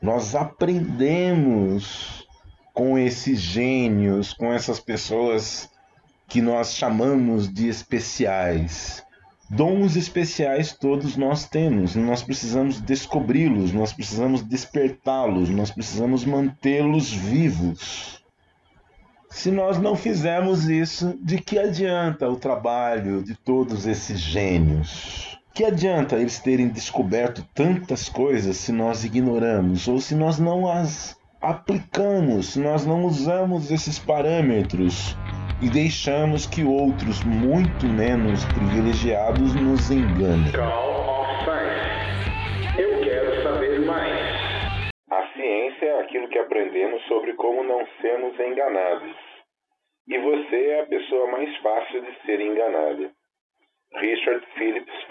[0.00, 2.26] Nós aprendemos
[2.74, 5.70] com esses gênios, com essas pessoas
[6.28, 9.02] que nós chamamos de especiais.
[9.48, 18.22] Dons especiais todos nós temos, nós precisamos descobri-los, nós precisamos despertá-los, nós precisamos mantê-los vivos.
[19.30, 25.35] Se nós não fizermos isso, de que adianta o trabalho de todos esses gênios?
[25.56, 31.18] Que adianta eles terem descoberto tantas coisas se nós ignoramos ou se nós não as
[31.40, 35.16] aplicamos, se nós não usamos esses parâmetros
[35.62, 40.52] e deixamos que outros muito menos privilegiados nos enganem?
[42.76, 44.92] Eu quero saber mais.
[45.10, 49.16] A ciência é aquilo que aprendemos sobre como não sermos enganados.
[50.06, 53.10] E você é a pessoa mais fácil de ser enganada.
[53.94, 55.05] Richard Phillips